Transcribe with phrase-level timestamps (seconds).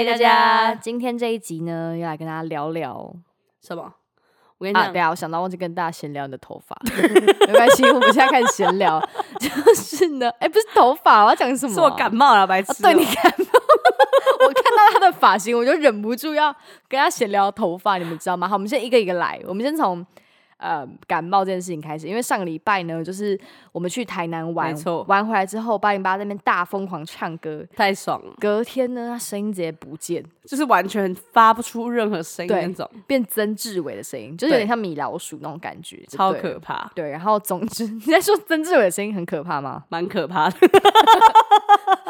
[0.00, 0.74] 嗨，大家！
[0.74, 3.14] 今天这一集呢，要来跟大家聊聊
[3.60, 3.92] 什么？
[4.56, 6.74] 我跟你啊，讲，对啊，我想到忘记跟大家闲聊你的头发，
[7.46, 8.98] 没关系，我们现在开始闲聊。
[9.38, 11.74] 就是呢，哎、不是头发，我要讲什么？
[11.74, 13.44] 是我感冒了，白痴对你感冒，
[14.40, 16.50] 我看到他的发型，我就忍不住要
[16.88, 18.48] 跟他闲聊头发，你们知道吗？
[18.48, 20.02] 好，我们先一个一个来，我们先从
[20.60, 23.38] 呃感冒这件事情开始，因为上个礼拜呢，就是
[23.72, 24.74] 我们去台南玩，
[25.06, 39.84] 玩回来之后，八零八那边大疯狂唱歌，太爽了，隔天呢，他声音直接不见，就是完全发不出任何声音那种，变曾志伟的声音，就是有点像米老鼠那种感觉，超可怕，对，然后总之， 你在说曾志伟的声音很可怕吗？
[39.88, 40.56] 蛮可怕的。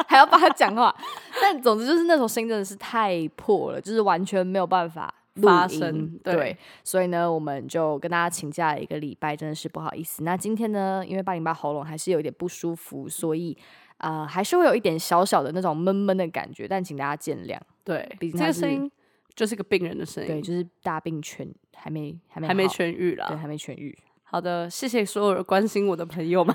[0.08, 0.92] 还要帮他讲话，
[1.40, 10.22] 但总之就是那首声音真的是太破了，就是完全没有办法录发生对，对所以呢，我们就跟大家请假了一个礼拜，真的是不好意思。
[10.24, 13.56] 那今天呢，因为八零八喉咙还是有一点不舒服，所以
[13.98, 17.58] 呃，还是会有一点小小的那种闷闷的感觉，但请大家见谅。
[17.84, 18.90] 对，毕竟这个声音
[19.34, 23.26] 就是个病人的声音对，音，就是大病痊还没还没还没，痊愈啦。
[23.40, 23.96] 还没痊愈。
[24.24, 26.54] 好的，谢谢所有关心我的朋友们，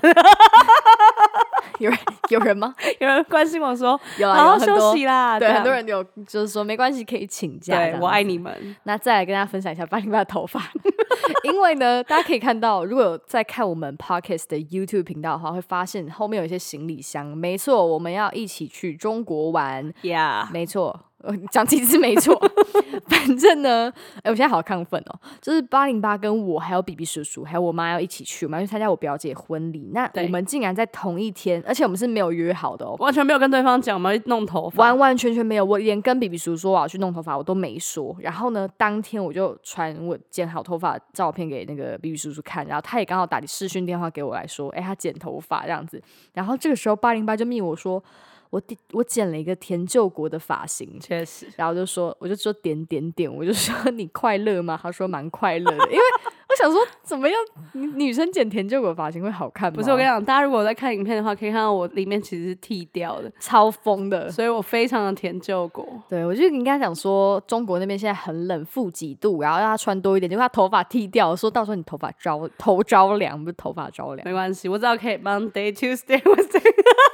[1.78, 1.98] 有人
[2.30, 2.74] 有人吗？
[3.00, 7.76] 有人关心我说有啊，好好休有很多息啦，对，很多人有就是说没关系，可以请假。
[7.76, 10.60] 对我爱你们，那再来跟大家分享一下八零八的头发，
[11.44, 17.26] 因为呢，大家可以看到，如果有在看我们 podcast 的 YouTube 频道的话，会发现后面有一些行李箱。
[17.26, 19.92] 没错，我们要一起去中国玩。
[20.02, 22.34] 呀，没错，呃讲几次没错。
[23.08, 25.18] 反正呢，哎、我现在好亢奋哦！
[25.40, 29.90] 就是八零八跟我还有 B B 叔叔还有我妈要一起去，我们要去参加我表姐婚礼。
[29.92, 32.96] 那我们竟然在同一天，而且我们是没有约好的哦。
[32.98, 38.16] 完全没有跟对方讲我们弄头发，完完全全没有，我连跟 B B 叔叔说我要去弄头发，我都没说。
[38.20, 46.02] 然后呢，当天我就传我剪好头发的照片给那个 B B 叔叔看，然后他也刚好打视讯电话给我来说，哎，他剪头发这样子。
[46.34, 48.02] 然后这个时候八零八就密我说，
[48.50, 50.98] 我第我剪了一个田救国的发型。
[51.00, 54.78] 确实，然后就说，我就说点点点，我就说 你快乐吗？
[54.80, 57.38] 他说蛮快乐的，因为我想说，怎么样，
[57.72, 59.76] 女女生剪甜酒果发型会好看吗？
[59.76, 65.86] 不是我跟你讲，大家如果在看影片的话，可以看到我里面其实是剃掉的， 超疯的，所以我非常的甜酒果。
[66.08, 70.28] 对，我就跟他讲说，中国那边现在很冷，负几度，然后让他穿多一点。
[70.28, 74.26] 结果他头发剃掉，说到时候你头发着头着凉，不是头发着凉。
[74.26, 76.72] 没关系，我知道可以 Monday Tuesday Wednesday，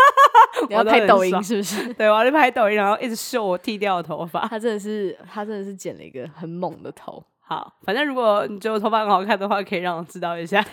[0.68, 1.92] 你要拍抖音 是不是？
[1.94, 4.46] 对，我要去拍抖音，然后一直秀我剃掉的头发。
[4.48, 7.22] 他真的是，他真的是剪了一个很猛的头，
[7.52, 10.62] 好，反正如果你觉得我头发很好看的话，可以让我知道一下。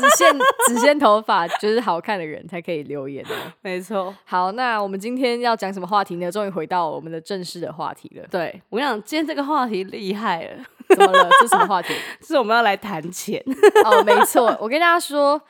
[0.00, 0.32] 只限
[0.68, 3.34] 只限头发就是好看的人才可以留言哦。
[3.62, 6.30] 没错，好，那我们今天要讲什么话题呢？
[6.30, 8.24] 终于回到我们的正式的话题了。
[8.30, 11.28] 对我跟你讲，今天这个话题厉害了，怎么了？
[11.40, 11.92] 这是什么话题？
[12.22, 13.42] 是我们要来谈钱，
[13.84, 15.40] 哦，没错，我跟大家说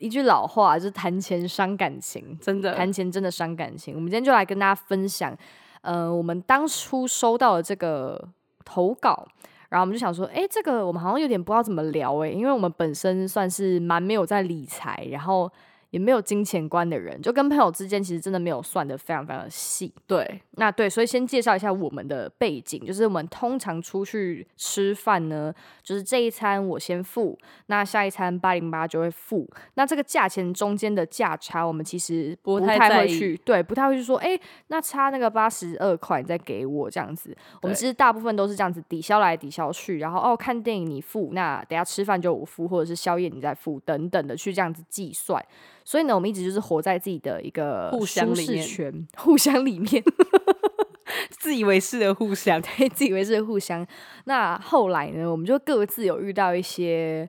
[0.00, 2.36] 一句老话，就是谈钱伤感情。
[2.42, 2.74] 真的。
[2.74, 3.94] 谈钱真的伤感情。
[3.94, 5.34] 我们今天就来跟大家分享，
[5.82, 8.28] 呃，我们当初收到的这个
[8.64, 9.26] 投稿，
[9.68, 15.50] 然后我们就想说，哎，这个我们好像有点不知道怎么聊，诶，因为我们本身算是蛮没有在理财，然后
[15.94, 19.94] 也没有金钱观的人，就跟朋友之间其实真的没有算的非常非常的细。
[20.08, 25.54] 对，那对，所以先介绍一下我们的背景，就是我们通常出去吃饭呢，
[25.84, 29.48] 就是这一餐我先付，那下一餐八零八就会付。
[29.74, 37.32] 那这个价钱中间的价差，我们其实不不太会去，对，不太会去说，哎、那差那个八十二块，你再给我这样子。
[37.62, 45.40] 我们其实大部分都是这样子抵消来抵消去，然后哦，看电影你付，那等下吃饭就我付，或者是宵夜你再付，等等的去这样子计算。
[45.84, 50.02] 所以呢，我们一直就是活在自己的一个互相舒里面适圈，互相里面。
[51.38, 53.86] 自以为是的互相，对，自以为是的互相。
[54.24, 57.28] 那后来呢，我们就各自有遇到一些，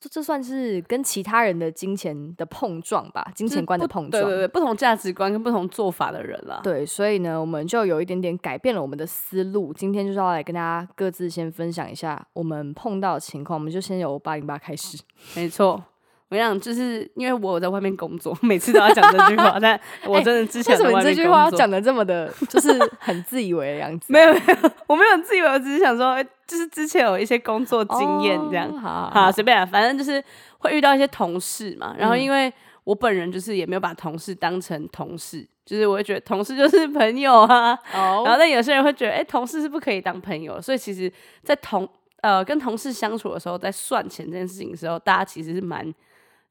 [0.00, 4.24] 这这算是跟其他人的金钱的碰撞吧，金钱观的碰撞。
[4.24, 6.60] 对对对，不同价值观跟不同做法的人啦。
[6.64, 9.72] 对所以呢，我们就有一点点改变了我们的思路。
[9.72, 13.56] 今天就是要来跟大家各自先分享一下我们碰到的情况。
[13.58, 14.98] 我们就先由八零八开始。
[15.36, 15.82] 没错。
[16.30, 24.12] 我跟你讲，就是因为我有在外面工作， 每次都要讲这句话， 但我真的之前为什么这句话要讲的这么的，就是很自以为的样子？
[24.12, 28.68] 没 有没有，我没有自以为，我只是想说，哎就是之前有一些工作经验这样。
[28.68, 30.22] 哦好好，随便啊，反正就是
[30.58, 32.52] 会遇到一些同事嘛，然后嗯因为
[32.84, 41.10] 我本人就是也没有把同事当成同事，就是我会觉得同事就是朋友啊，哦然后但有些人会觉得，哎、同事是不可以当朋友，所以其实，
[41.42, 41.88] 在同
[42.20, 45.90] 呃跟同事相处的时候，在算钱这件事情的时候，大家其实是蛮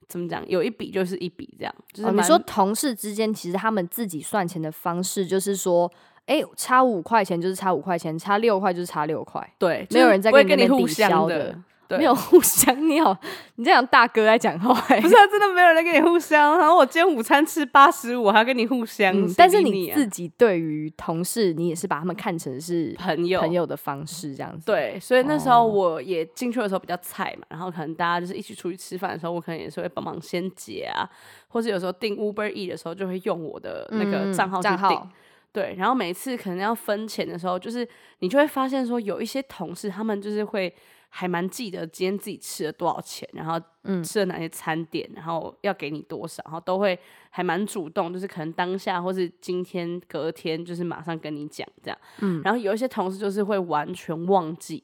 [0.08, 5.92] 怎么讲，有一笔就是一笔这样，就是哦，你说同事之间，其实他们自己算钱的方式就是说，
[6.26, 11.60] 哎、差五块钱就是差五块钱，差六块就是差六块，对，没有人在跟你那边抵跟互相消的的。
[11.94, 13.18] 对没有互相，你好，
[13.56, 16.58] 你这样大哥在讲话、欸， 不是、啊、真的没有人跟你互相。
[16.58, 31.10] 然后我今天午餐吃八十五，还要跟你互相，嗯但是你自己对于同事，你也是把他们看成是朋友朋友的方式这样子。，对，所以那时候哦我也进去的时候比较菜嘛，然后可能大家就是一起出去吃饭的时候，我可能也是会帮忙先结啊，
[31.48, 34.78] 或者有时候订 Uber E 的时候就会用我的那个嗯账号去订。
[34.78, 35.10] 账号，
[35.52, 37.88] 对，然后每次可能要分钱的时候，就是
[38.20, 40.74] 你就会发现说，有一些同事他们就是会
[41.16, 46.98] 还蛮记得今天自己吃了多少钱，然后嗯吃了哪些餐点，然后要给你多少，然后都会
[47.30, 51.98] 还蛮主动，就是可能当下或是今天隔天就是马上跟你讲这样。
[52.22, 54.84] 嗯然后有一些同事就是会完全忘记。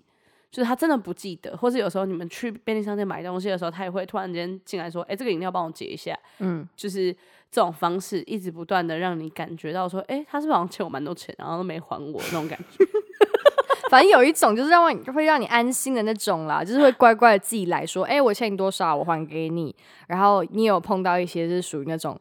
[0.52, 7.14] 就是他真的不记得，或者有时候你们去便利商店买东西的时候，他也会突然间进来说：“哎、这个饮料帮我结一下。”嗯，就是
[7.52, 12.84] 这种方式，一直不断的让你感觉到说，哎、他是不是好像欠我蛮多钱，然后都没还我那种感觉。
[13.90, 19.76] 反正有一种就是让你会让你安心的那种啦，就是会乖乖的自己来说，哎、我欠你多少，我还给你。
[20.08, 22.18] 然后你有碰到一些是属于那种，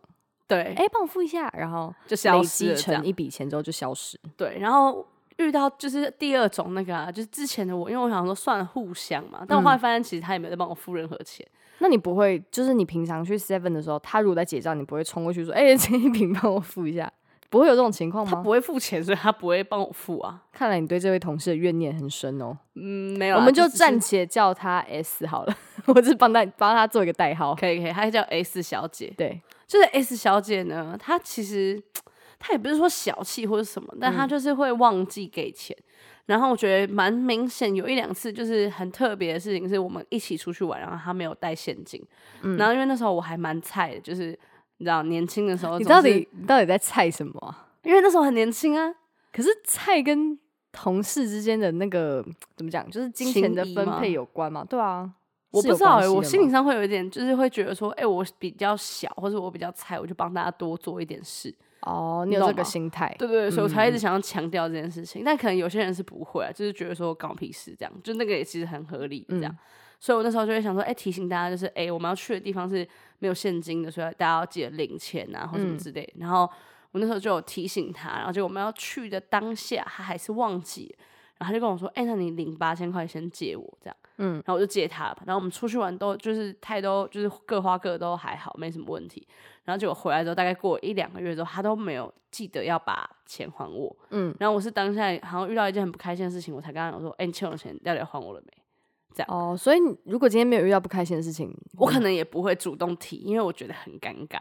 [0.47, 4.19] 对，哎、帮我付一下，然后就消累积失成一笔钱之后就消失。
[4.37, 5.07] 对，然后
[5.37, 11.47] 遇到就是第二种那个啊，就是之前的我，因为我想说算了互相嘛，但我后来发现其实他也没有在帮我付任何钱。
[11.81, 17.13] 那你不会，就是你平常去 Seven 的时候，他如果在结账，你不会冲过去说，哎、这一瓶帮我付一下，
[17.51, 18.33] 不会有这种情况吗？
[18.35, 20.43] 他不会付钱，所以他不会帮我付啊。
[20.53, 22.57] 看来你对这位同事的怨念很深哦。
[22.75, 25.57] 嗯，没有，我们就暂且叫他 S 好了，
[25.87, 27.55] 我是帮他帮他做一个代号。
[27.55, 29.13] 可以可以，他叫 S 小姐。
[29.17, 31.83] 对，就是 S 小姐呢，她其实
[32.39, 35.77] 她也不是说小气或者什么，但她嗯就是会忘记给钱。
[36.27, 42.05] 然后我觉得蛮明显，有一两次就是很特别的事情，是我们一起出去玩，然后她没有带现金。
[42.43, 44.39] 嗯然后因为那时候我还蛮菜的，就是
[44.79, 47.69] 你知道年轻的时候，你到底你到底在菜什么啊？
[47.85, 48.93] 因为那时候很年轻啊，
[49.33, 50.39] 可是菜跟
[50.73, 52.25] 同事之间的那个
[52.57, 54.65] 怎么讲，就是金钱的分配有关嘛？
[54.65, 55.11] 对啊，
[55.51, 61.55] 我不知道哎、我心理上会有一点，就是会觉得说，哎、我比较小，或者我比较菜，我就帮大家多做一点事。
[61.83, 65.23] 哦，你有这个心态，对对对，所以我才一直嗯想要强调这件事情。
[65.25, 69.53] 但可能有些人是不会啊，就是觉得说关我屁事这样，就那个也其实很合理这样。
[69.53, 69.59] 嗯
[70.01, 72.87] 所以我那时候就会想说，哎、提醒大家就是，哎、我们要去的地方是
[73.19, 76.13] 没有现金的，所以大家要记得领钱啊，或什么嗯之类的。
[76.19, 76.49] 然后
[76.93, 80.95] 我那时候就有提醒他，然后就我们要去的当下，他还是忘记，
[81.39, 83.97] 然后他就跟我说，哎、那你领八千块先借我这样。
[84.21, 89.25] 嗯然后我就借他了吧，然后我们出去玩都就是太多就是各花各的都还好，没什么问题。
[89.65, 93.95] 然后结果回来之后，大概过一两个月之后，他都没有记得要把钱还我。
[94.11, 98.53] 嗯，然后我是当下好像遇到一件很不开心的事情，我才跟他讲说：“哎、你欠我的钱到底还我了没
[99.27, 104.39] 哦，所以你如果今天没有遇到不开心的事情，？”我可能也不会主动提，因为我觉得很尴尬。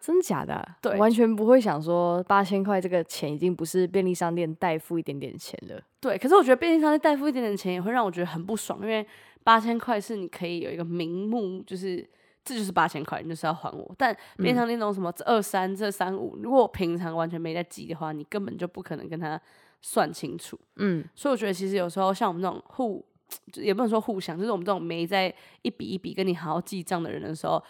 [0.00, 0.76] 真的假的啊？
[0.82, 5.80] 对完全不会想说八千块这个钱已经不是便利商店代付一点点钱了。
[5.98, 9.06] 对，可是我觉得便利商店代付一点点钱也会让我觉得很不爽，因为
[9.42, 12.06] 八千块是你可以有一个名目，就是
[12.44, 13.94] 这就是八千块，你就是要还我。
[13.96, 19.40] 但便利商店那种什么这二三、这三五，如果我平常完全没在记的话，你根本就不可能跟他
[19.80, 20.58] 算清楚。
[20.76, 23.13] 嗯，所以我觉得其实有时候像我们这种互，就
[23.54, 25.32] 也不能说互相，就是我们这种没在
[25.62, 27.62] 一笔一笔跟你好好记账的人的时候，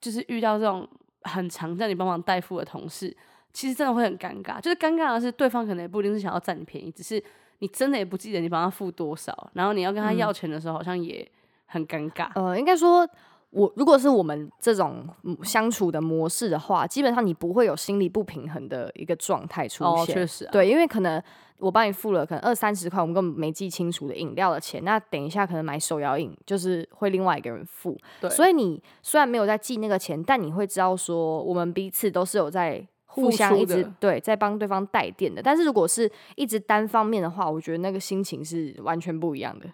[0.00, 0.88] 就是遇到这种
[1.22, 3.16] 很常叫你帮忙代付的同事，
[3.52, 4.60] 其实真的会很尴尬。
[4.60, 7.22] 就是尴尬的是，对方可能也不一定是想要占你便宜，只是
[7.58, 11.26] 你真的也不记得你帮他付多少，然后你要跟他要钱的时候，好像也
[11.66, 12.30] 很尴尬。
[12.34, 13.08] 呃，应该说，
[13.50, 20.14] 我如果是我们这种嗯相处的模式的话，基本上你不会有心理不平衡的一个状态出哦，现。
[20.14, 21.22] 确实、啊，对，因为可能
[21.62, 32.86] 我帮你付了可能二三十块，我们根本没记清楚的饮料的钱，那等一下可能买手摇饮就是会另外一个人付，对，所以你虽然没有在记那个钱，但你会知道说我们彼此都是有在。
[33.14, 39.66] 互相一直对在帮对方带电的，但是如果是一直单方面的话，我觉得那个心情是完全不一样的。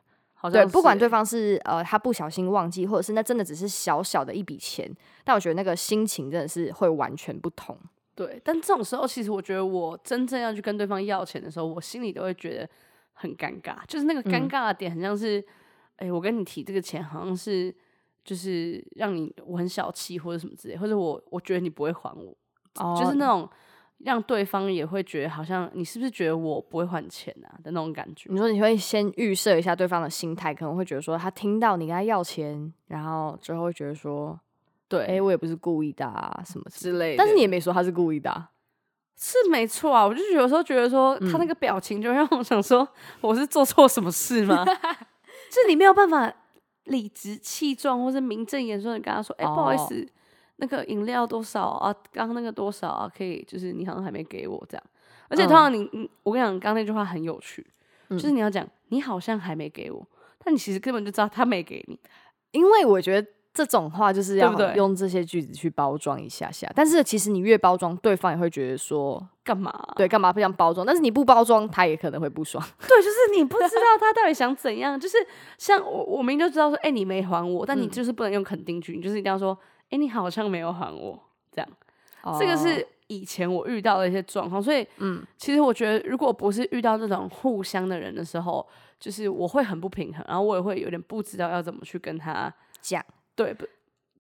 [0.51, 4.93] 对，不管对方是呃他不小心忘记，或者是那真的只是小小的一笔钱，
[5.23, 7.79] 但我觉得那个心情真的是会完全不同。
[8.19, 12.69] 对，但这种时候，其实我觉得我真正要去跟对方要钱的时候，我心里都会觉得
[13.13, 15.41] 很尴尬，就是那个尴嗯尬的点，很像是，
[15.99, 17.73] 哎、我跟你提这个钱，好像是
[18.25, 22.37] 就是让你我很小气或者什么之类，或者我我觉得你不会还我，
[22.81, 23.49] 哦就是那种
[23.99, 28.29] 让对方也会觉得好像你是不是觉得我不会还钱啊的那种感觉。
[28.33, 34.39] 你说你会先预设一下对方的心态，可能会觉得说他听到你跟他要钱，然后之后会觉得说，
[34.89, 38.51] 对，哎、我也不是故意的啊什么之类但是你也没说他是故意的、啊，
[39.17, 42.89] 是没错啊，我就有时候觉得说他那个表情就让我想说，
[43.21, 44.65] 我是做错什么事吗？
[45.51, 46.33] 就你没有办法
[46.85, 50.09] 理直气壮或是名正言顺的跟他说，哎、不好意哦思，
[50.57, 51.95] 那个饮料多少啊？
[52.13, 53.13] 刚刚那个多少啊？
[53.15, 54.85] 可以，就是你好像还没给我这样。
[55.29, 57.67] 而且通常你，你我跟你讲，刚刚那句话很有趣，
[58.11, 60.07] 就是你要讲你好像还没给我，
[60.43, 61.99] 但你其实根本就知道他没给你。
[62.53, 70.87] 因为我觉得这种话就是要用这些句子去包装一下下，但是其实你越包装，对方也会觉得说，干嘛啊、对，干嘛不想包装？
[70.87, 72.65] 但是你不包装，他也可能会不爽。
[72.87, 74.99] 对，就是你不知道他到底想怎样。
[75.01, 75.17] 就是
[75.59, 79.59] 像我，我明明就知道说，哎、你没还我，但你嗯就是不能用肯定句，你就是一定要说，
[79.91, 81.19] 哎、你好像没有还我，
[81.51, 81.69] 这样。
[82.39, 88.67] 这个哦是以前我遇到的一些状况，所以，嗯，其实我觉得，如果不是遇到这种互相的人的时候，
[89.01, 93.03] 就是我会很不平衡，然后我也会有点不知道要怎么去跟他讲，
[93.39, 93.65] 对不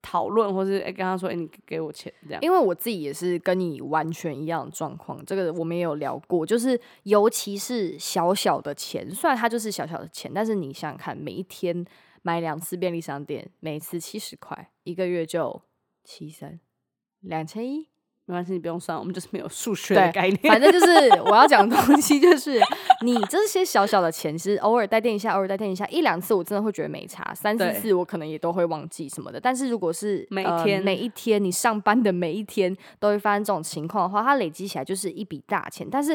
[0.00, 2.40] 讨论，或是哎、跟他说，哎、你给我钱这样。
[2.40, 11.84] 因为我自己也是跟你完全一样的状况，这个我们也有聊过，就是尤其是小小的钱，虽然它就是小小的钱，但是你想想看，每一天
[12.22, 15.60] 买两次便利商店，每次七十块，一个月就
[16.04, 16.60] 七三
[17.18, 17.88] 两千一。
[18.28, 20.38] 没关系，你不用算，我们就是没有数学的概念。
[20.42, 20.86] 反正就是
[21.24, 22.60] 我要讲的东西，就是
[23.00, 29.40] 你这些小小的钱，其实偶尔带电一下，偶尔带电一下，一两次我真的会觉得没差，三四次我可能也都会忘记什么的。
[29.40, 35.88] 但是如果是呃每天每一天你上班的每一天都会发生这种情况的话，它累积起来就是一笔大钱。
[35.90, 36.14] 但是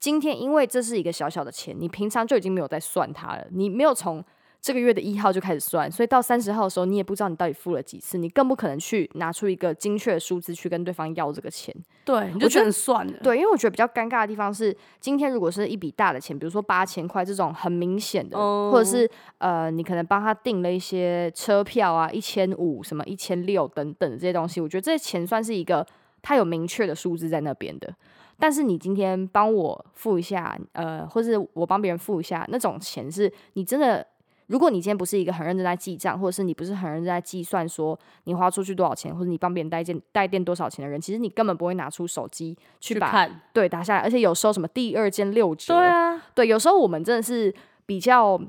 [0.00, 4.24] 今天因为这是一个小小的钱，你平常就已经没有在算它了，你没有从
[4.62, 11.74] 这个月的一号就开始算，所以到三十号的时候，你也不知道你到底付了几次，你更不可能去拿出一个精确的数字去跟对方要这个钱。
[12.04, 13.12] 对，你就觉得能算了。
[13.24, 18.38] 对，因为我觉得比较尴尬的地方是，今天如果是一笔大的钱，比如说八千块这种很明显的，
[18.70, 25.84] 或者是呃，你可能帮他订了一些车票啊，一千五、什么一千六等等的这些东西，我觉得这些钱算是一个
[26.22, 27.92] 他有明确的数字在那边的。
[28.38, 34.06] 但是你今天帮我付一下，呃，或是我帮别人付一下，那种钱是你真的。
[34.48, 47.54] 如果你今天不是一个很认真在记账，或者是你不是很认真在计算说你花出去多少钱，或者你帮别人带件带电多少钱的人，其实你根本不会拿出手机去看，对打下来，而且有时候什么第二件六折，对啊，对，有时候我们真的是
[47.86, 48.40] 比较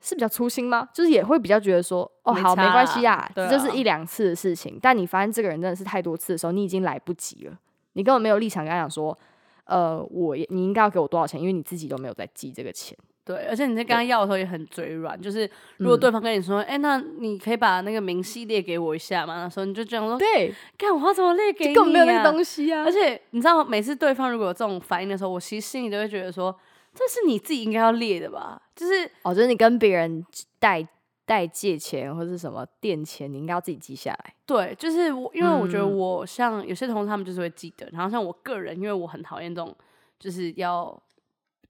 [0.00, 0.88] 是比较粗心吗？
[0.94, 4.78] 就是也会比较觉得说，哦，好，没关系啊，对这就是啊一两次的事情。
[4.80, 7.58] 但你发现这个人真的是太多次的时候，你已经来不及了，
[7.94, 9.18] 你根本没有立场跟他讲说，
[9.64, 12.96] 呃，我也你应该要给我多少钱，因为你自己都没有在记这个钱。
[13.30, 19.44] 对，而且你在跟他要的时候也很嘴软，就是如果嗯对方跟你说，哎、那你可以把那个明细列给我一下吗？
[19.44, 21.74] 那时候你就这样说，对，看我要怎么列给你、啊？
[21.76, 22.90] 根本没有那个东西啊而。
[22.90, 26.52] 且你知道，每次对方如果有这种反应的时候，我其实心里都会觉得说，
[26.92, 28.60] 这是你自己应该要列的吧？
[28.74, 30.26] 就是哦，就是你跟别人
[30.58, 30.84] 贷
[31.24, 34.34] 贷借钱或是什么垫钱，你应该要自己记下来。
[34.44, 39.72] 对，就是我，因为我觉得嗯我像有些同事他们就是会记得，然后像我个人，因为我很讨厌这种
[40.18, 41.00] 就是要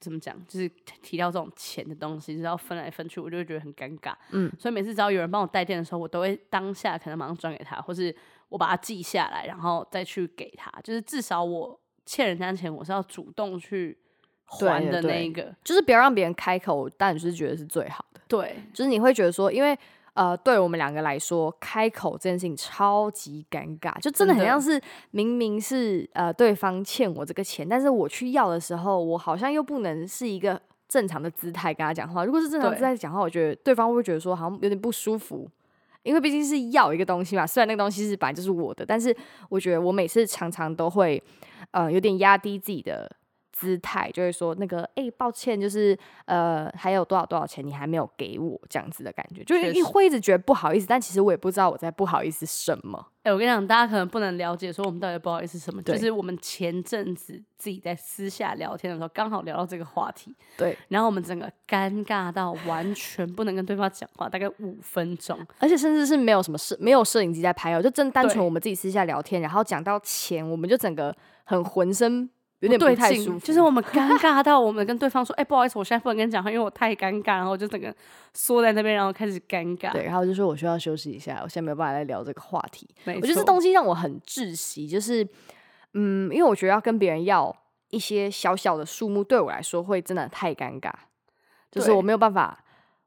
[0.00, 0.68] 怎么讲，就是
[1.02, 4.14] 提到这种钱的东西，就是要分来分去，我就会觉得很尴尬。
[4.30, 8.14] 嗯，所以每次只要有人帮我带电的时候，我都会当下可能马上转给他，或是
[8.48, 10.72] 我把它记下来，然后再去给他。
[10.82, 13.98] 就是至少我欠人家钱，我是要主动去
[14.46, 15.54] 还的那一个。
[15.62, 18.20] 就是不要让别人开口，但你是觉得是最好的。
[18.26, 19.78] 对，就是你会觉得说，因为
[20.14, 32.24] 呃，对我们两个来说，开口这件事情超级尴尬，就真的很像是明明是呃对方欠我这个钱，但是我去要的时候，我好像又不能是一个正常的姿态跟他讲话。
[32.24, 35.48] 如果是正常姿态讲话，我觉得对方会觉得说好像有点不舒服。
[36.02, 39.14] 因为毕竟是要一个东西嘛，虽然那个东西是本来就是我的，但是
[39.50, 41.22] 我觉得我每次常常都会，
[41.72, 43.06] 呃，有点压低自己的
[43.60, 53.08] 姿态，就会说那个，哎、抱歉，就是呃，还有多少多少钱你还没有给我这样子的感觉，就是一会一直觉得不好意思，但其实我也不知道我在不好意思什么。
[53.22, 65.38] 哎、我跟你讲，大家可能不能了解说我们到底不好意思什么，就是我们前阵子自己在私下聊天的时候，刚好聊到这个话题，对，然后我们整个尴尬到完全不能跟对方讲话，大概五分钟。
[65.58, 71.14] 而且甚至是没有什么摄没有摄影机在拍哦，就真单纯我们自己私下聊天，然后讲到钱，我们就整个
[71.44, 72.26] 很浑身
[72.60, 77.94] 有点不太舒服，就是我们尴尬到我们跟对方说：“哎、不好意思，我现在不能跟你讲话，因为我太尴尬。”然后我就整个
[78.34, 79.90] 缩在那边，然后开始尴尬。
[79.92, 82.86] 对，然后就说我需要休息一下，我现在没有办法来聊这个话题。
[83.06, 85.26] 我觉得这东西让我很窒息，就是
[85.94, 87.54] 嗯，因为我觉得要跟别人要
[87.88, 90.92] 一些小小的数目，对我来说会真的太尴尬，
[91.70, 92.62] 就是我没有办法，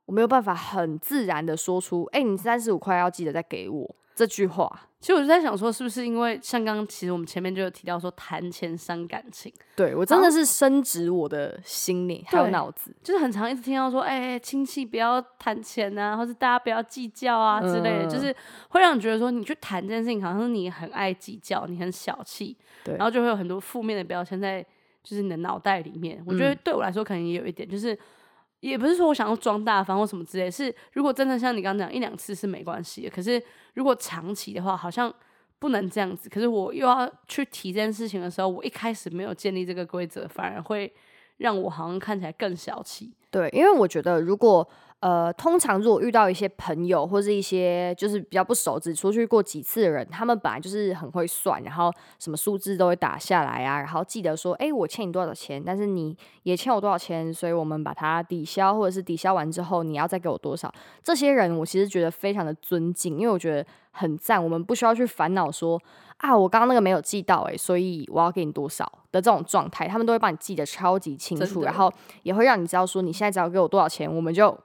[0.05, 4.89] 我没有办法很自然的说出，哎、你三十五块要记得再给我这句话。
[5.03, 18.33] 其实我就在想说，是不是因为像刚刚其实我们前面就有提到说谈钱伤感情，对我真的是深植我的心里还有对脑子，就是很常一直听到说，哎、亲戚不要谈钱啊，或是大家不要计较啊之类的，嗯就是
[18.69, 22.55] 会让你觉得说，你去谈这件事情，好像是你很爱计较，你很小气，
[22.85, 24.65] 对然后就会有很多负面的标签在
[25.03, 26.23] 就是你的脑袋里面。
[26.25, 27.97] 我觉得嗯对我来说，可能也有一点，就是
[28.69, 33.41] 也不是说我想要装大方或什么之类，是如果真的像你刚刚讲一两次是没关系的，可是
[33.75, 35.13] 如果长期的话，好像。
[35.59, 40.93] 不能这样子，可是我又要去提这件事情的时候，我一开始没有建立这个规则，反而会
[41.37, 43.11] 让我好像看起来更小气。
[43.29, 44.67] 对，因为我觉得如果
[44.99, 60.73] 呃，通常如果遇到一些朋友或是一些就是比较不熟，只出去过几次的人，他们本来就是很会算，然后什么数字都会打下来啊，然后记得说，哎，我欠你多少钱，但是你也欠我多少钱，所以我们把它抵消，或者是抵消完之后你要再给我多少。
[61.03, 65.77] 这些人我其实觉得非常的尊敬，因为我觉得很赞，我们不需要去烦恼说
[66.23, 74.57] 啊，我刚刚那个没有记到，诶，所以我要给你多少的这种状态，他们都会帮你记得超级清楚，然后也会让你知道说你现在只要给我多少钱，我们就。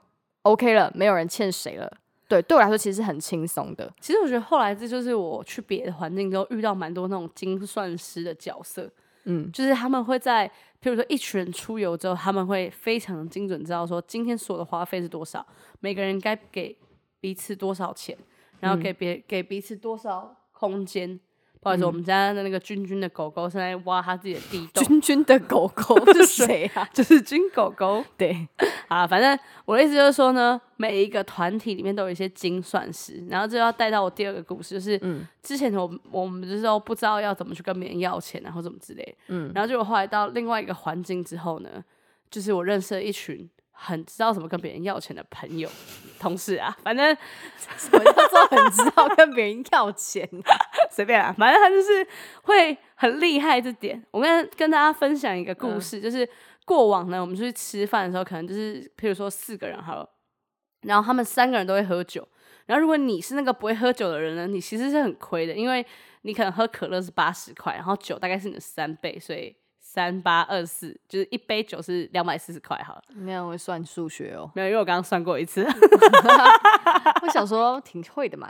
[0.43, 1.91] OK 了，没有人欠谁了。
[2.29, 3.93] 对，对我来说其实很轻松的。
[3.99, 8.89] 其实我觉得后来这就是我去别的环境之后遇到蛮多那种精算师的角色。
[9.25, 10.47] 嗯，就是他们会在，
[10.81, 15.45] 譬如说一群人出游之后，他们会非常精准知道说今天所有的花费是多少，
[15.81, 16.75] 每个人该给
[17.19, 18.17] 彼此多少钱，
[18.61, 21.19] 然后给别给彼此多少空间。
[21.61, 24.81] 不好意思，我们家的那个君君的狗狗正在挖他自己的地洞。
[24.87, 26.87] 君君的狗狗 是谁啊？
[26.93, 28.03] 就是君狗狗。
[28.17, 28.47] 对，
[28.87, 34.97] 啊，反正我的意思就是说呢，每一个团体里面都有一些精算师，然后就要带到我第二个故事，就是
[35.43, 41.83] 之前我我们就是说不知道要怎么去跟别人要钱，然后怎么之类，嗯，然后结果后来到另外一个环境之后呢，
[42.31, 43.49] 就是我认识了一群。
[43.81, 45.69] 很知道怎么跟别人要钱的朋友、
[46.19, 47.15] 同事啊，反正
[47.77, 50.29] 什么叫做很知道跟别人要钱？
[50.91, 52.05] 随便啊，反正他就是
[52.43, 54.05] 会很厉害这点。
[54.11, 56.27] 我跟跟大家分享一个故事，就是
[56.65, 60.09] 过往呢，我们出去吃饭的时候，可能就是譬如说四个人好了，
[60.81, 62.27] 然后他们三个人都会喝酒，
[62.65, 65.85] 然后如果你是那个不会喝酒的人呢，你其实是很亏的，因为
[66.23, 69.55] 你可能喝可乐是八十块，然后酒大概是你的三倍，所以。
[69.91, 73.01] 三八二四，就是一杯酒是两百四十块，好了。
[73.15, 75.65] 没有会算数学哦，没有，因为我刚刚算过一次。
[77.23, 78.47] 我想说挺会的嘛。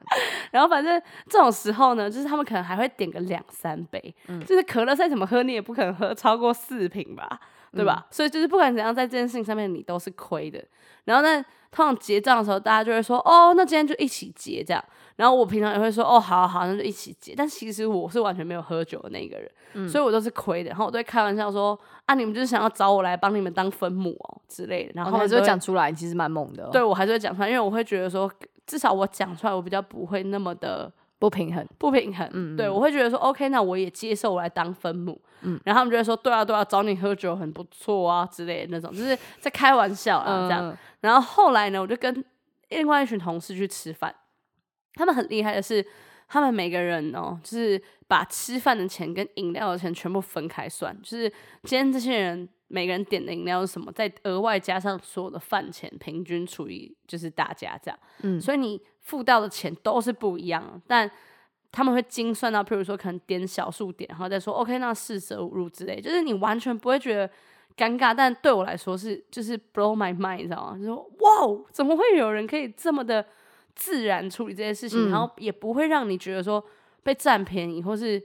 [0.51, 4.13] 然后反正这种时候呢，就是他们可能还会点个两三杯，
[4.46, 7.39] 就是可乐再怎么喝，你也不可能喝超过四瓶吧，
[7.72, 8.06] 对吧？
[8.12, 10.64] 所以就是不管怎样，在这件事情上面你都是亏的。
[11.06, 14.84] 然后呢，通常结账的时候，大家就会说：“哦，那今天就一起结这样。”
[15.16, 20.70] 然后我平常也会说：“哦，好好，那就一起结。”但其实我是完全没有喝酒的那个人，所以我都是亏的。
[20.70, 26.70] 然后我都会开玩笑说：“啊，你们就是想要找我来帮你们当分母哦之类的。”然后还是会讲出来，其实蛮猛的。
[26.72, 28.32] 对我还是会讲出来，因为我会觉得说，
[28.68, 32.27] 至少我讲出来，我比较不会那么的不平衡，不平衡。
[32.34, 42.24] 嗯，对我会觉得说：“OK，那我也接受我来当分母。”嗯，然后他们就会说：“对啊，对啊，找你喝酒很不错啊之类的那种，就是在开玩笑啊这样。”然后后来呢，我就跟
[42.70, 44.16] 另外一群同事去吃饭。
[44.96, 45.86] 他们很厉害的是，
[46.27, 50.98] 他们每个人哦，就是把吃饭的钱跟饮料的钱全部分开算。
[51.01, 51.29] 就是
[51.64, 57.98] 今天这些人每个人点的饮料是什么，再额外加上所有的饭钱，平均除以就是大家这样。
[58.24, 60.81] 嗯，所以你付到的钱都是不一样。
[60.88, 61.09] 但
[61.72, 67.29] 他们会精算到，譬如说可能点小数点，然后再说 OK，那四舍五入之类，就是你完全不会觉得
[67.77, 68.14] 尴尬。
[68.14, 70.77] 但对我来说是就是 blow my mind，你知道吗？
[70.77, 73.25] 就说哇，怎么会有人可以这么的？
[73.75, 76.62] 自然处理这些事情，然后也不会让你觉得说
[77.01, 78.22] 被占便宜，或是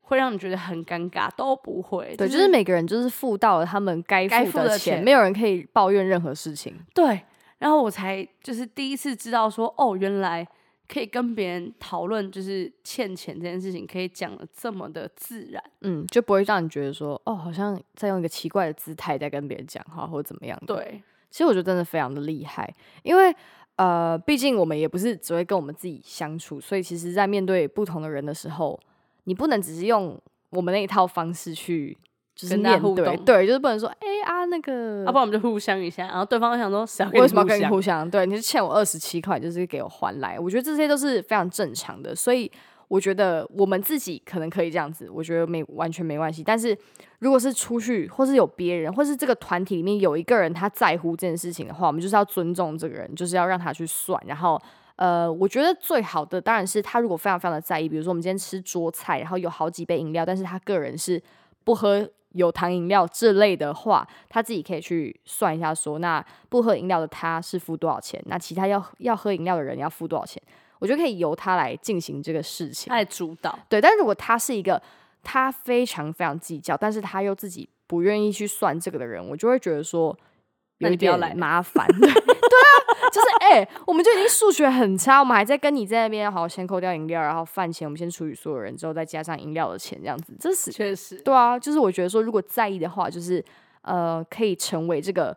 [0.00, 2.12] 会让你觉得很尴尬，都不会。
[2.16, 6.76] 对，就是每个人就是付到了他们该付的钱，没有人可以抱怨任何事情。
[6.92, 7.22] 对，
[7.58, 10.46] 然后我才就是第一次知道说，哦，原来
[10.88, 20.60] 可以跟别人讨论就是欠钱这件事情，可以讲的这么的自然，嗯，就不会让你觉得说，哦，好像在用一个奇怪的姿态在跟别人讲话，或者怎么样。
[20.66, 23.34] 对，其实我觉得真的非常的厉害，因为。
[23.76, 28.80] 呃，毕竟我们也不是只会跟我们自己相处，所以其实，在面对不同的人的时候，
[29.24, 31.94] 你不能只是用我们那一套方式去
[32.36, 36.82] 就是面对，对，就是不能说，哎啊那个，要不然我们就互相一下，然后对方想说，
[37.14, 38.08] 为什么要跟你互相？
[38.08, 42.48] 对，你是欠我二十七块，就是给我还来，我觉得这些都是非常正常的，所以。
[42.88, 46.44] 我觉得我们自己可能可以这样子，我觉得没完全没关系。
[46.44, 46.68] 但是
[47.18, 54.22] 如果是出去，或是有别人，或是这个团体里面有一个人他在乎这件事情的话，我们就是要尊重这个人，就是要让他去算。
[54.24, 54.56] 然后，
[54.94, 61.20] 呃，我觉得最好的当然是他如果非常非常的在意，比如说我们今天吃桌菜，然后有好几杯饮料，但是他个人是
[61.64, 70.40] 不喝有糖饮料这类的话，他自己可以去算一下，说那不喝饮料的他是付多少钱，那其他要要喝饮料的人要付多少钱。
[70.78, 73.58] 我觉得可以由他来进行这个事情，来主导。
[73.68, 74.80] 对，但如果他是一个
[75.22, 80.16] 他非常非常计较，但是他又自己不愿意去算这个的人，我就会觉得说
[80.78, 81.86] 有一点麻烦。
[83.12, 91.58] 就是哎，我们就已经数学很差，我们还在跟你在那边好先扣掉饮料，然后饭钱我们先除以所有人之后再加上饮料的钱，这样子，这是确实对啊。
[91.58, 93.44] 就是我觉得说，如果在意的话，就是
[93.82, 95.36] 呃，可以成为这个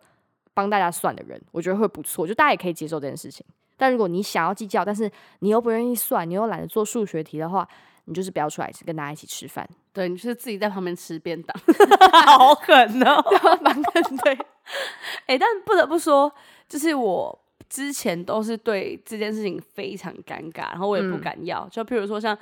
[0.53, 3.45] 帮大家算的人，我觉得会不错，就大家也可以接受这件事情。
[3.77, 7.67] 但如果你想要计较，但是你又不愿意算，你又懒得做数学题的话，
[8.05, 9.67] 你就是不要出来跟大家一起吃饭。
[9.93, 11.55] 对，你就是自己在旁边吃便当，
[12.25, 13.23] 好狠哦，
[13.61, 14.17] 蛮狠。
[14.17, 14.37] 对，
[15.27, 16.31] 哎，但不得不说，
[16.67, 21.21] 就是我之前都是对这件事情非常尴尬，然后我也不嗯。
[21.21, 21.67] 敢要。
[21.69, 22.35] 就譬如说像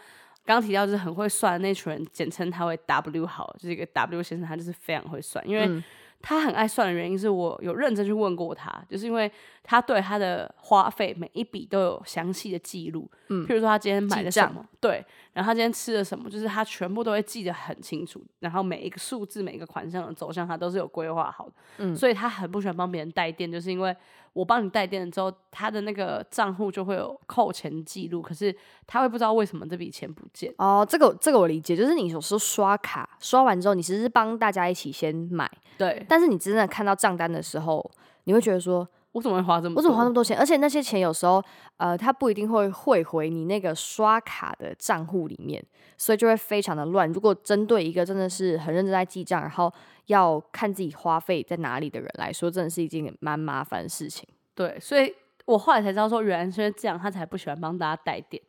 [0.45, 5.83] 刚刚提到，就是很会算的那群人，简称他为 W 好，就是一个 W 先生，他就是非常会算，因为嗯。
[6.19, 13.45] 他很爱算的原因是我有认真去问过他，就是因为他对他的花费每一笔都有详细的记录，嗯。
[13.45, 21.95] 譬如说他今天买了什么，对，然后他今天吃了什么，就是他全部都会记得很清楚，然后每一个数字、每一个款项的走向，他都是有规划好的，嗯。
[21.95, 23.95] 所以他很不喜欢帮别人带电，就是因为
[24.37, 30.53] 我帮你带电了之后，他的那个账户就会有扣钱记录，可是他会不知道为什么这笔钱不见。
[30.59, 37.91] 哦，这个这个我理解，就是你有时候刷卡刷完之后，你其实是帮大家一起先买，对，但是你真的看到账单的时候，
[38.25, 39.79] 你会觉得说，我怎么会花这么多？
[39.79, 40.37] 我怎么花那么多钱？
[40.37, 41.43] 而且那些钱有时候，
[41.77, 45.63] 呃，它不一定会汇回你那个刷卡的账户里面，
[45.97, 47.11] 所以就会非常的乱。
[47.11, 49.73] 如果针对一个真的是很认真在记账，然后
[50.05, 54.27] 要看自己花费在哪里的人来说，真的是一件蛮麻烦的事情。
[54.53, 55.11] 对，所以
[55.45, 58.39] 我后来才知道说，原来是因为这样，他才不喜欢帮大家带点。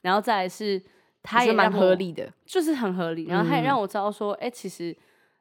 [0.00, 0.82] 然后再来是，
[1.22, 2.32] 他也是蛮合理的。
[2.44, 3.26] 就是很合理。
[3.26, 4.96] 然后他也嗯让我知道说，哎、其实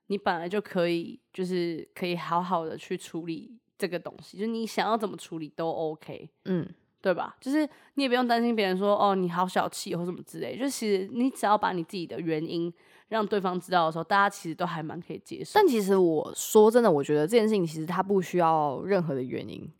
[0.07, 6.27] 你本来就可以，就是可以好好的去处理这个东西，就是你想要怎么处理都 OK。
[6.45, 6.67] 嗯，
[7.01, 7.35] 对吧？
[7.39, 12.73] 就是你也不用担心别人说哦你好小气或什么之类，就其实你只要把你自己的原因
[13.09, 15.51] 让对方知道的时候，大家其实都还蛮可以接受。
[15.53, 19.71] 但其实我说真的，我觉得这件事情其实它不需要任何的原因。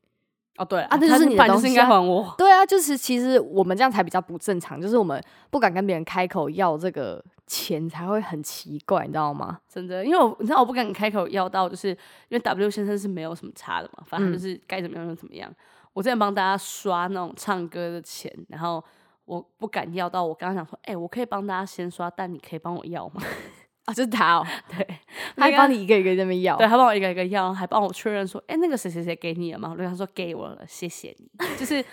[0.58, 2.34] 哦对啊这就是你的东西应该啊还我。
[2.38, 9.60] 对啊，就是其实我们这样才比较不正常，就是我们不敢跟别人开口要这个钱，才会很奇怪，你知道吗？
[9.68, 11.98] 真的，因为我你知道我不敢开口要到，就是因
[12.32, 15.52] 为 W 先生是没有什么差的嘛，反正就是该怎么样就怎么样。
[15.94, 18.84] 我之前帮大家刷那种唱歌的钱，然后
[19.26, 23.22] 我不敢要到，我刚刚想说，哎、我可以帮大家先刷，但你可以帮我要吗？
[23.86, 24.84] 啊，就是他哦，对，
[25.38, 26.58] 他还帮你一个一个在那边要。
[26.58, 29.70] 对他帮我一个一个要，还帮我确认说，哎、那个谁谁谁给你了吗？
[29.70, 31.30] 我就跟他说给我了，谢谢你。
[31.56, 31.86] 就是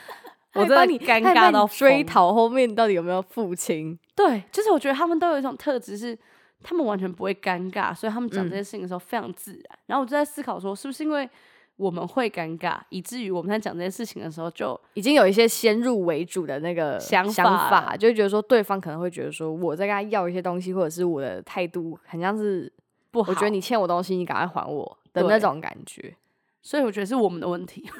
[0.54, 3.98] 我真的尴尬到追讨后面到底有没有付清。
[4.14, 6.18] 对，就是我觉得他们都有一种特质是，
[6.62, 9.78] 他们完全不会尴尬，所以他们讲嗯这些事情的时候非常自然。
[9.86, 11.28] 然后我就在思考说，是不是因为
[11.76, 22.70] 我们会尴尬，以至于我们在讲这些事情的时候就已经有一些先入为主的那个想想法法，就会觉得说对方可能会觉得说我在跟他要一些东西，或者是我的态度很像是
[23.10, 23.32] 不好。
[23.32, 26.14] 我觉得你欠我东西，你赶快还我的那种感觉。
[26.62, 27.83] 所以我觉得是我们的问题。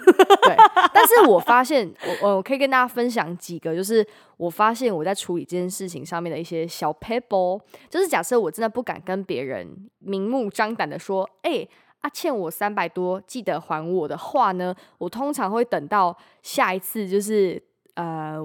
[0.45, 0.57] 对，
[0.95, 11.67] 但是我发现，我我可以跟大家分享几个，就是我发现我在处理这件事情上面的一些小 pebble，就是假设我真的不敢跟别人明目张胆的说，哎、
[12.01, 17.63] 啊欠我三百多，记得还我的话呢，我通常会等到下一次，就是
[17.97, 18.41] 呃。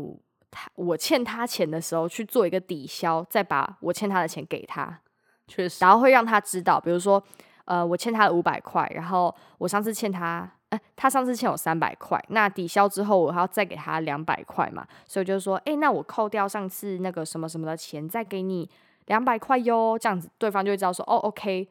[0.50, 5.02] 他我欠他钱的时候去做一个抵消，再把我欠他的钱给他，
[5.46, 7.22] 确实，然后会让他知道，比如说，
[7.68, 18.70] 呃，我欠他五百块，然后我上次欠他，哎、他上次欠我三百块，那抵消之后我还要再给他两百块嘛，所以就是说，哎、那我扣掉上次那个什么什么的钱，再给你
[19.08, 21.68] 两百块哟，这样子对方就会知道说，哦，OK，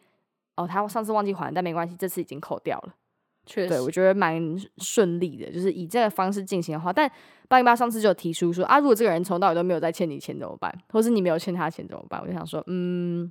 [0.57, 2.95] 哦，他上次忘记还，但没关系，这次已经扣掉了。
[3.49, 4.43] 确实，对我觉得蛮
[4.79, 7.09] 顺利的，就是以这个方式进行的话，但
[7.47, 10.77] 八零八上次就有提出说啊，如果这个人从头到尾都没有再欠你钱怎么办？
[10.89, 12.21] 或是你没有欠他钱怎么办？
[12.21, 13.31] 我就想说，嗯，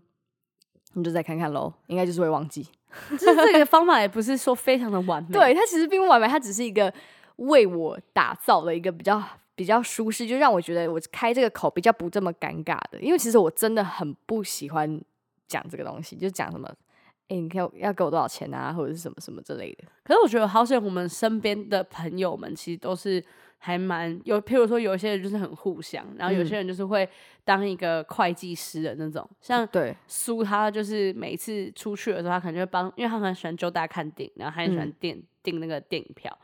[0.95, 2.67] 你就再看看喽，应该就是会忘记。
[3.11, 5.29] 就是这个方法也不是说非常的完美。
[5.29, 6.91] 对，它其实并不完美，它只是一个
[7.35, 9.21] 为我打造的一个比较
[9.53, 12.99] 比较舒适，就让我觉得我开这个口比较不这么尴尬的。
[13.01, 15.01] 因为其实我真的很不喜欢
[15.47, 16.67] 讲这个东西，就讲什么，
[17.27, 19.83] 哎、你看要给我多少钱啊，或者是什么什么之类的。
[20.03, 23.21] 可是我觉得好险，我们身边的朋友们其实都是
[23.57, 26.45] 还蛮有，譬如说有一些人就是很互相，然后有嗯。
[26.45, 27.07] 些人就是会
[27.43, 34.95] 当一个会计师的那种，像对，苏他就是每一次出去的时候，他可能就会帮，因为他很喜欢揪大家看电影，然后他很喜欢嗯。
[34.99, 36.35] 订订那个电影票，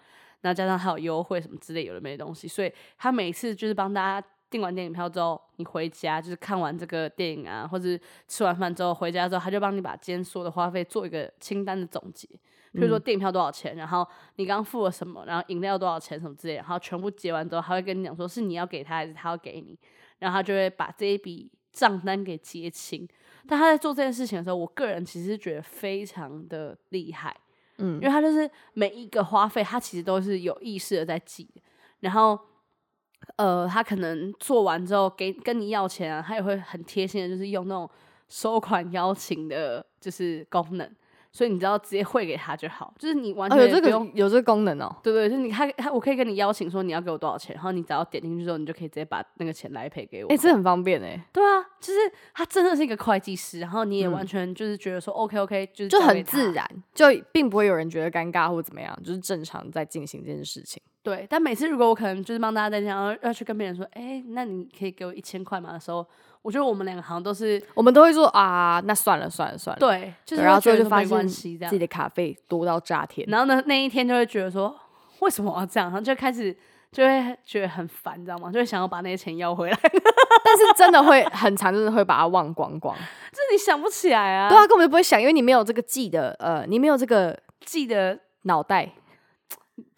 [0.41, 7.87] 然后加上还有优惠什么之类有的没的东西，所以他每次就是帮大家订完电影票之后，你回家就是看完这个电影啊，或者
[8.27, 12.27] 吃完饭之后回家之后，他就帮你把今天所有的花费做一个清单的总结，
[12.73, 19.77] 比如说嗯电影票多少钱，然后你刚付了什么，然后饮料多少钱什么之类的，然后全部结完之后，他会跟你讲说是你要给他还是他要给你，
[20.19, 23.07] 然后他就会把这一笔账单给结清。
[23.47, 27.35] 但他在做这件事情的时候，我个人其实觉得非常的厉害，
[27.77, 31.49] 嗯因为他就是每一个花费，他其实都是有意识的在记，
[31.99, 32.39] 然后。
[33.35, 37.87] 呃，他可能做完之后给跟你要钱啊，他也会很贴心的，就是用那种
[38.27, 40.91] 收款邀请的，就是功能，
[41.31, 44.93] 所以你只要直接汇给他就好， 就是你完哦，有这个有这个功能哦。
[45.01, 50.29] 对对，就是你他他我可以跟你邀请说你要给我多少钱，然后你只要点进去之后，你就可以直接把那个钱来赔给我。
[50.31, 51.99] 哎、这很方便哎、对啊，就是
[52.33, 56.51] 他真的是一个会计师，然后你也嗯完全就是觉得说 OK OK，就是就很自。
[56.51, 60.81] 然，就并不会有人觉得尴尬或怎么样，就是正常在进行这件事情。
[61.01, 66.05] 对，但每次如果我可能就是帮大家在讲，要去跟别人说，哎、那你可以给我一千块吗的时候，
[66.41, 71.79] 我觉得我们两个好像都是我们都会说啊，那算了算了算了，对，就是然后最后就发现自己。
[71.79, 73.27] 的卡费多到炸天。
[73.29, 74.75] 然后呢，那一天就会觉得说，
[75.19, 75.89] 为什么我要这样？
[75.89, 76.55] 然后就开始
[76.91, 78.51] 就会觉得很烦，你知道吗？
[78.51, 82.95] 就会想要把那些钱要回来， 但是真的会很长，真的会把它忘光光。
[83.31, 84.49] 就是你想不起来啊。
[84.49, 88.91] 对啊，根本就不会想，因为你没有这个记的，呃，你没有这个记的脑袋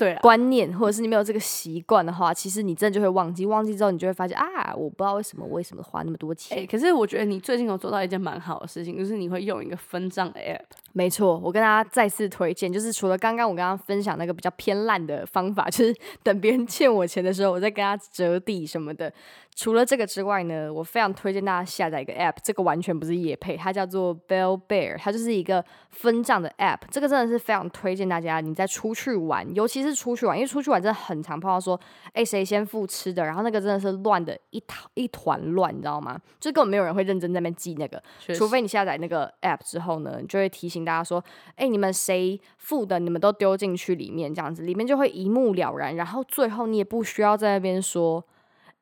[0.04, 3.46] 对啊，观念，或者是你没有这个习惯的话，其实你真的就会忘记。
[3.46, 6.68] 忘记之后，你就会发现啊，我不知道为什么为什么花那么多哎、钱。
[6.68, 10.62] 可是我觉得你最近有做到一件蛮好的事情，就是你会用一个分账的 app。
[10.92, 19.12] 没错，我跟大家再次推荐，就是除了刚刚我刚刚分享那个比较偏烂的方法，就是等别人欠我钱的时候，我再跟他折抵什么的。
[19.56, 26.80] 除了这个之外呢，我非常推荐大家下载一个 app，这个完全不是夜配，它叫做 Bell Bear，它就是一个分账的 app。
[26.90, 31.80] 这个真的是非常推荐大家，你在出去玩，尤其是出去玩，因为出去玩真的很常碰到说，
[32.14, 36.20] 哎，谁先付吃的，然后那个真的是乱的一团一团乱，你知道吗？
[36.40, 38.02] 就根本没有人会认真在那边记那个。
[38.36, 41.24] 除非你下载那个 app 之后呢，你就会提醒大家说，
[41.56, 45.96] 哎、你们谁付的，你们都丢进去里面，这样子里面就会一目了然。
[45.96, 48.24] 然后最后你也不需要在那边说，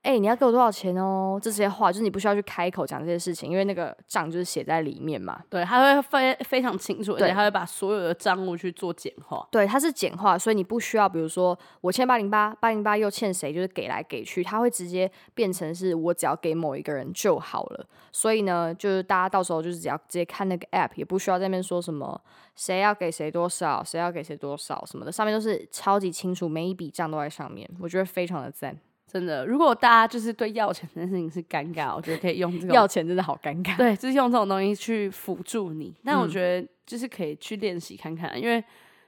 [0.04, 1.40] 哎、你要给我多少钱哦？
[1.40, 5.40] 这些话就是你不需要去开口讲这些事情，因为那个账就是写在里面嘛。
[5.48, 9.48] 对，他会非非常清楚，而且对他会把所有的账务去做简化。
[9.52, 17.86] 对，它是简化，所以你不需要，比如说我欠八零八，八零八又欠谁，就是给来给去，他会直接变成是我只要给某一个人就好了。
[18.12, 22.20] 所以呢，就是大家到时候就是只要直接看那个 app，也不需要在那边说什么
[22.56, 28.76] 谁要给谁多少，谁要给谁多少什么的，上面都是超级清楚，每一笔账都在上面，我觉得非常的赞。
[29.12, 33.76] 真的，如果大家就是对要钱这件事情是尴尬，我觉得可以用这种要钱真的好尴尬。
[33.76, 35.94] 对，就是用这种东西去辅助你。
[36.06, 38.64] 但我嗯觉得就是可以去练习看看，因为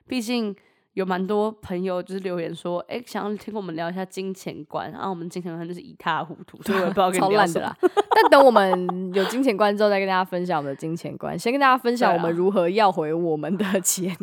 [0.05, 0.53] 毕竟
[0.95, 7.93] 有蛮多朋友就是留言说，哎、想要听我们聊一下金钱观，然后我们金钱观就是一塌糊涂，所以我也不知道跟超你聊什么烂的啦。
[8.09, 11.39] 但等我们有金钱观之后，再跟大家分享我们的金钱观。
[11.39, 14.13] 先跟大家分享我们如何要回我们的钱。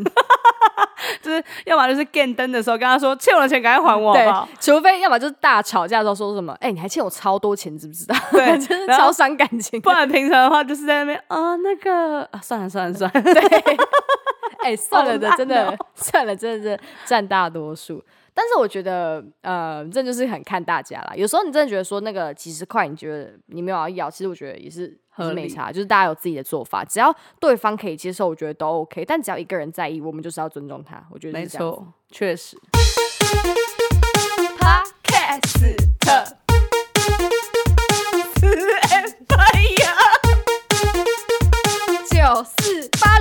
[1.23, 8.15] 就是要么就是电灯的时候跟他说欠我的钱赶快还我好对不好？，除非要么就是大吵架的时候说什么，哎、你还欠我超多钱，知不知道？
[8.33, 9.81] 对 就是超伤感情。
[9.81, 13.77] 不然平常的话就是在那边啊那个啊算了算了算了，对
[14.63, 18.03] 哎、算了的，真的、哦算了，真的是占大多数。
[18.33, 21.13] 但是我觉得，呃，这就是很看大家啦。
[21.17, 32.57] 有时候你真的觉得说那个几十块，你觉得你没有要要，其实我觉得也是喝没茶就是大家有自己的做法只要对方可以接受我觉得都 ok 但只要一个人在意我们就是要尊重他我觉得没错确实。
[34.59, 36.41] 他开始了
[42.11, 43.19] 九四八